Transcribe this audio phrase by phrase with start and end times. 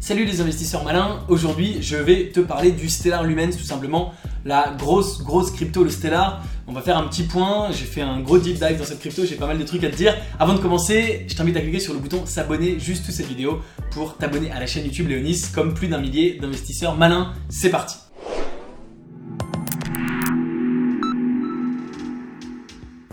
[0.00, 4.72] Salut les investisseurs malins, aujourd'hui je vais te parler du Stellar Lumens tout simplement, la
[4.78, 6.40] grosse grosse crypto le Stellar.
[6.68, 9.26] On va faire un petit point, j'ai fait un gros deep dive dans cette crypto,
[9.26, 10.16] j'ai pas mal de trucs à te dire.
[10.38, 13.60] Avant de commencer, je t'invite à cliquer sur le bouton s'abonner juste sous cette vidéo
[13.90, 17.32] pour t'abonner à la chaîne YouTube Léonis comme plus d'un millier d'investisseurs malins.
[17.48, 17.96] C'est parti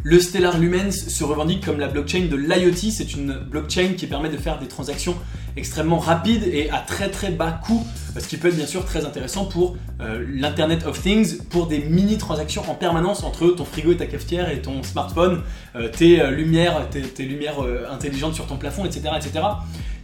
[0.07, 2.91] Le Stellar Lumens se revendique comme la blockchain de l'IoT.
[2.91, 5.15] C'est une blockchain qui permet de faire des transactions
[5.57, 7.83] extrêmement rapides et à très très bas coût,
[8.15, 11.79] ce qui peut être bien sûr très intéressant pour euh, l'Internet of Things, pour des
[11.79, 15.41] mini transactions en permanence entre ton frigo et ta cafetière et ton smartphone,
[15.75, 17.55] euh, tes euh, lumières, tes, lumières
[17.91, 19.09] intelligentes sur ton plafond, etc.
[19.17, 19.43] etc.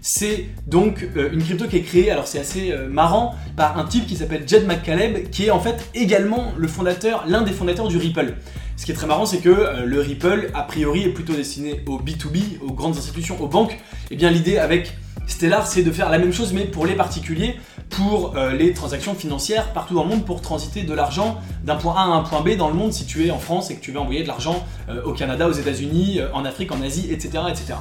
[0.01, 4.15] C'est donc une crypto qui est créée, alors c'est assez marrant, par un type qui
[4.15, 8.33] s'appelle Jed McCaleb, qui est en fait également le fondateur, l'un des fondateurs du Ripple.
[8.81, 11.83] Ce qui est très marrant, c'est que euh, le Ripple, a priori, est plutôt destiné
[11.85, 13.73] au B2B, aux grandes institutions, aux banques.
[13.73, 13.77] Et
[14.13, 17.57] eh bien l'idée avec Stellar, c'est de faire la même chose, mais pour les particuliers,
[17.91, 21.93] pour euh, les transactions financières partout dans le monde, pour transiter de l'argent d'un point
[21.93, 23.81] A à un point B dans le monde si tu es en France et que
[23.81, 27.43] tu veux envoyer de l'argent euh, au Canada, aux États-Unis, en Afrique, en Asie, etc.,
[27.51, 27.75] etc.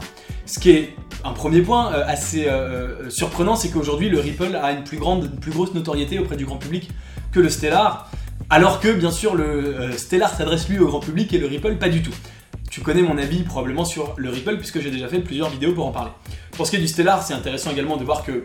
[0.44, 2.46] Ce qui est un premier point assez
[3.08, 6.44] surprenant, c'est qu'aujourd'hui, le Ripple a une plus, grande, une plus grosse notoriété auprès du
[6.44, 6.91] grand public
[7.33, 8.11] que le Stellar.
[8.52, 11.76] Alors que bien sûr le euh, Stellar s'adresse lui au grand public et le Ripple
[11.76, 12.14] pas du tout.
[12.68, 15.86] Tu connais mon avis probablement sur le Ripple puisque j'ai déjà fait plusieurs vidéos pour
[15.86, 16.10] en parler.
[16.50, 18.42] Pour ce qui est du Stellar, c'est intéressant également de voir que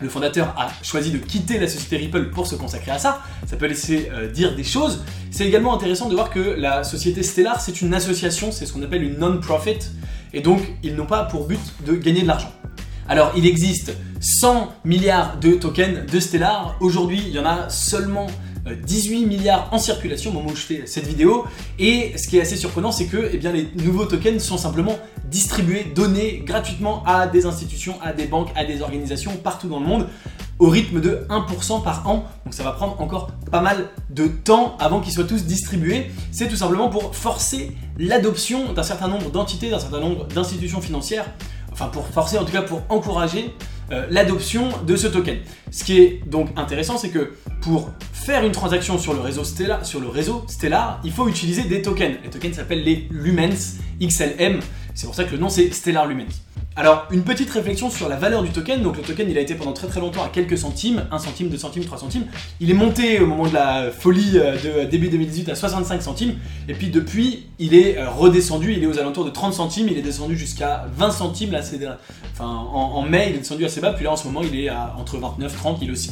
[0.00, 3.22] le fondateur a choisi de quitter la société Ripple pour se consacrer à ça.
[3.44, 5.02] Ça peut laisser euh, dire des choses.
[5.32, 8.82] C'est également intéressant de voir que la société Stellar, c'est une association, c'est ce qu'on
[8.84, 9.78] appelle une non-profit,
[10.32, 12.52] et donc ils n'ont pas pour but de gagner de l'argent.
[13.08, 16.76] Alors il existe 100 milliards de tokens de Stellar.
[16.78, 18.28] Aujourd'hui, il y en a seulement
[18.72, 21.44] 18 milliards en circulation au moment où je fais cette vidéo.
[21.78, 24.98] Et ce qui est assez surprenant, c'est que eh les nouveaux tokens sont simplement
[25.30, 29.86] distribués, donnés gratuitement à des institutions, à des banques, à des organisations partout dans le
[29.86, 30.06] monde
[30.58, 32.26] au rythme de 1% par an.
[32.44, 36.10] Donc ça va prendre encore pas mal de temps avant qu'ils soient tous distribués.
[36.30, 41.26] C'est tout simplement pour forcer l'adoption d'un certain nombre d'entités, d'un certain nombre d'institutions financières.
[41.72, 43.52] Enfin pour forcer en tout cas pour encourager
[43.92, 45.38] euh, l'adoption de ce token.
[45.70, 51.00] Ce qui est donc intéressant, c'est que pour faire une transaction sur le réseau Stellar,
[51.04, 52.16] il faut utiliser des tokens.
[52.22, 54.60] Les tokens s'appellent les Lumens XLM.
[54.94, 56.42] C'est pour ça que le nom c'est Stellar Lumens.
[56.76, 58.82] Alors, une petite réflexion sur la valeur du token.
[58.82, 61.48] Donc, le token, il a été pendant très très longtemps à quelques centimes, 1 centime,
[61.48, 62.26] 2 centimes, 3 centimes.
[62.58, 66.34] Il est monté au moment de la folie euh, de début 2018 à 65 centimes.
[66.68, 68.72] Et puis, depuis, il est euh, redescendu.
[68.72, 69.86] Il est aux alentours de 30 centimes.
[69.88, 71.52] Il est descendu jusqu'à 20 centimes.
[71.52, 71.78] Là, c'est,
[72.40, 73.92] en, mai, il est descendu assez bas.
[73.92, 75.78] Puis là, en ce moment, il est entre 29 30.
[75.80, 76.10] Il aussi.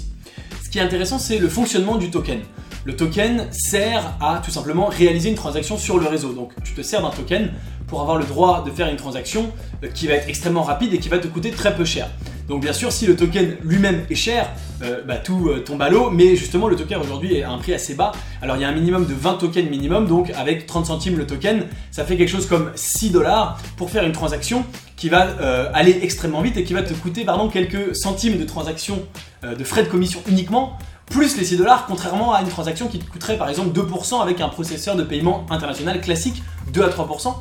[0.65, 2.39] Ce qui est intéressant, c'est le fonctionnement du token.
[2.84, 6.32] Le token sert à tout simplement réaliser une transaction sur le réseau.
[6.32, 7.53] Donc, tu te sers d'un token
[7.93, 9.53] pour avoir le droit de faire une transaction
[9.84, 12.09] euh, qui va être extrêmement rapide et qui va te coûter très peu cher.
[12.48, 14.48] Donc bien sûr, si le token lui-même est cher,
[14.82, 17.59] euh, bah, tout euh, tombe à l'eau, mais justement le token aujourd'hui est à un
[17.59, 18.12] prix assez bas.
[18.41, 21.26] Alors il y a un minimum de 20 tokens minimum, donc avec 30 centimes le
[21.26, 24.64] token, ça fait quelque chose comme 6 dollars pour faire une transaction
[24.97, 25.26] qui va
[25.75, 29.03] aller extrêmement vite et qui va te coûter pardon, quelques centimes de transaction
[29.43, 33.11] de frais de commission uniquement, plus les 6 dollars, contrairement à une transaction qui te
[33.11, 36.43] coûterait par exemple 2% avec un processeur de paiement international classique,
[36.73, 37.35] 2 à 3%.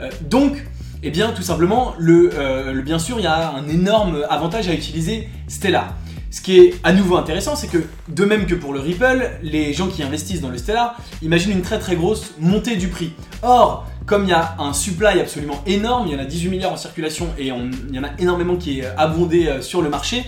[0.00, 0.64] Euh, donc,
[1.02, 5.28] eh bien, tout simplement, euh, bien sûr, il y a un énorme avantage à utiliser
[5.46, 5.94] Stellar.
[6.30, 9.72] Ce qui est à nouveau intéressant, c'est que de même que pour le Ripple, les
[9.72, 13.12] gens qui investissent dans le Stellar imaginent une très très grosse montée du prix.
[13.42, 16.72] Or, comme il y a un supply absolument énorme, il y en a 18 milliards
[16.72, 20.24] en circulation et il y en a énormément qui est abondé euh, sur le marché,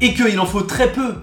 [0.00, 1.14] et qu'il en faut très peu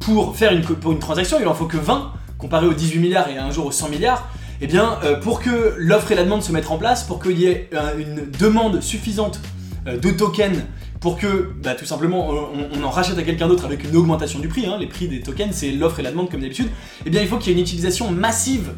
[0.00, 3.50] pour faire une, transaction, il en faut que 20, comparé aux 18 milliards et un
[3.50, 4.28] jour aux 100 milliards,
[4.60, 7.38] eh bien, euh, pour que l'offre et la demande se mettent en place, pour qu'il
[7.38, 9.40] y ait euh, une demande suffisante
[9.86, 10.62] de tokens
[11.00, 14.48] pour que bah, tout simplement on, en rachète à quelqu'un d'autre avec une augmentation du
[14.48, 14.76] prix, hein.
[14.80, 16.68] les prix des tokens c'est l'offre et la demande comme d'habitude,
[17.06, 18.72] eh bien il faut qu'il y ait une utilisation massive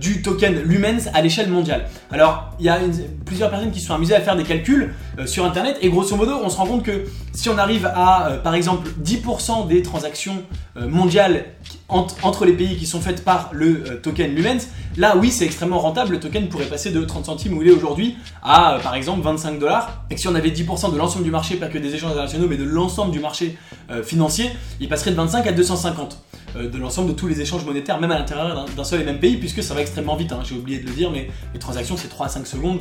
[0.00, 1.86] du token Lumens à l'échelle mondiale.
[2.10, 2.78] Alors il y a
[3.26, 4.94] plusieurs personnes qui se sont amusées à faire des calculs
[5.26, 7.04] sur internet et grosso modo on se rend compte que
[7.34, 10.42] si on arrive à par exemple 10% des transactions
[10.76, 11.44] mondiales
[11.88, 14.68] entre les pays qui sont faites par le token Lumens,
[14.98, 16.14] Là, oui, c'est extrêmement rentable.
[16.14, 19.22] Le token pourrait passer de 30 centimes où il est aujourd'hui à, euh, par exemple,
[19.22, 20.04] 25 dollars.
[20.10, 22.48] Et que si on avait 10% de l'ensemble du marché, pas que des échanges internationaux,
[22.48, 23.56] mais de l'ensemble du marché
[23.90, 24.50] euh, financier,
[24.80, 28.10] il passerait de 25 à 250 euh, de l'ensemble de tous les échanges monétaires, même
[28.10, 30.32] à l'intérieur d'un seul et même pays, puisque ça va extrêmement vite.
[30.32, 30.40] Hein.
[30.44, 32.80] J'ai oublié de le dire, mais les transactions, c'est 3 à 5 secondes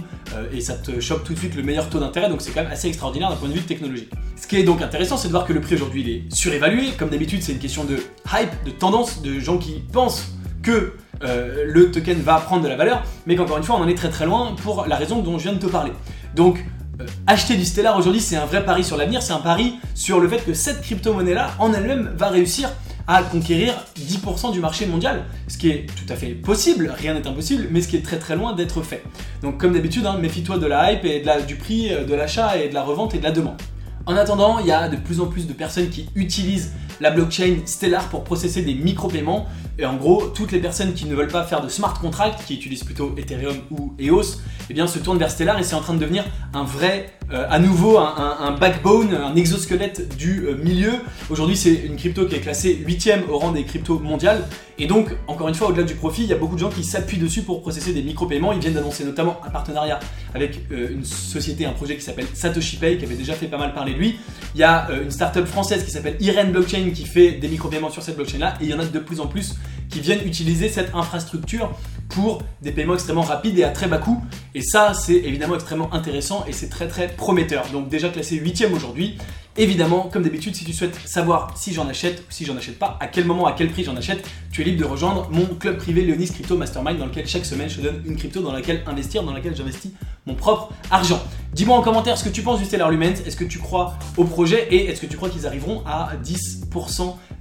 [0.53, 2.71] et ça te chope tout de suite le meilleur taux d'intérêt, donc c'est quand même
[2.71, 4.09] assez extraordinaire d'un point de vue technologique.
[4.35, 6.91] Ce qui est donc intéressant, c'est de voir que le prix aujourd'hui il est surévalué.
[6.97, 7.97] Comme d'habitude, c'est une question de
[8.31, 10.31] hype, de tendance, de gens qui pensent
[10.61, 10.93] que
[11.23, 13.95] euh, le token va prendre de la valeur, mais qu'encore une fois, on en est
[13.95, 15.91] très très loin pour la raison dont je viens de te parler.
[16.35, 16.63] Donc,
[17.01, 20.19] euh, acheter du Stellar aujourd'hui, c'est un vrai pari sur l'avenir, c'est un pari sur
[20.19, 22.69] le fait que cette crypto-monnaie-là, en elle-même, va réussir
[23.07, 27.25] à conquérir 10% du marché mondial, ce qui est tout à fait possible, rien n'est
[27.25, 29.01] impossible, mais ce qui est très très loin d'être fait.
[29.41, 32.67] Donc comme d'habitude, hein, méfie-toi de la hype et du prix euh, de l'achat et
[32.67, 33.61] de la revente et de la demande.
[34.05, 37.57] En attendant, il y a de plus en plus de personnes qui utilisent la blockchain
[37.65, 39.47] Stellar pour processer des micro-paiements.
[39.79, 42.55] Et en gros, toutes les personnes qui ne veulent pas faire de smart contract, qui
[42.55, 44.39] utilisent plutôt Ethereum ou EOS,
[44.69, 47.45] eh bien, se tournent vers Stellar et c'est en train de devenir un vrai, euh,
[47.49, 50.93] à nouveau, un, backbone, un exosquelette du euh, milieu.
[51.29, 54.43] Aujourd'hui, c'est une crypto qui est classée 8ème au rang des cryptos mondiales.
[54.79, 56.83] Et donc, encore une fois, au-delà du profit, il y a beaucoup de gens qui
[56.83, 58.53] s'appuient dessus pour processer des micro-paiements.
[58.53, 59.99] Ils viennent d'annoncer notamment un partenariat
[60.33, 63.57] avec euh, une société, un projet qui s'appelle Satoshi Pay, qui avait déjà fait pas
[63.57, 64.19] mal parler de lui.
[64.57, 68.01] Il y a une startup française qui s'appelle Irene Blockchain qui fait des micro-paiements sur
[68.01, 68.55] cette blockchain-là.
[68.59, 69.53] Et il y en a de plus en plus
[69.87, 71.77] qui viennent utiliser cette infrastructure
[72.17, 74.19] pour des paiements extrêmement rapides et à très bas coût.
[74.55, 77.67] Et ça, c'est évidemment extrêmement intéressant et c'est très très prometteur.
[77.71, 79.19] Donc déjà classé 8ème aujourd'hui.
[79.55, 82.97] Évidemment, comme d'habitude, si tu souhaites savoir si j'en achète ou si j'en achète pas,
[82.99, 85.77] à quel moment, à quel prix j'en achète, tu es libre de rejoindre mon club
[85.77, 88.81] privé Leonis Crypto Mastermind dans lequel chaque semaine je te donne une crypto dans laquelle
[88.87, 89.91] investir, dans laquelle j'investis
[90.25, 91.21] mon propre argent.
[91.53, 94.23] Dis-moi en commentaire ce que tu penses du Stellar Lumens, est-ce que tu crois au
[94.23, 96.66] projet et est-ce que tu crois qu'ils arriveront à 10%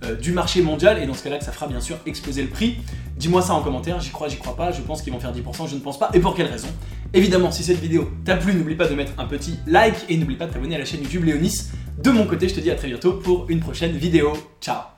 [0.05, 2.49] euh, du marché mondial et dans ce cas-là que ça fera bien sûr exploser le
[2.49, 2.77] prix.
[3.17, 5.69] Dis-moi ça en commentaire, j'y crois, j'y crois pas, je pense qu'ils vont faire 10%,
[5.69, 6.69] je ne pense pas, et pour quelle raison?
[7.15, 10.37] Évidemment, si cette vidéo t'a plu, n'oublie pas de mettre un petit like et n'oublie
[10.37, 11.71] pas de t'abonner à la chaîne YouTube Léonis.
[12.03, 14.33] De mon côté, je te dis à très bientôt pour une prochaine vidéo.
[14.61, 14.96] Ciao